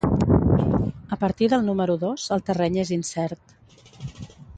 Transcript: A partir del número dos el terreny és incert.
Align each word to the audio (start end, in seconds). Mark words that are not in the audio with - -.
A 1.15 1.17
partir 1.23 1.49
del 1.53 1.67
número 1.67 1.97
dos 2.05 2.25
el 2.37 2.43
terreny 2.47 2.79
és 2.85 2.93
incert. 2.99 3.55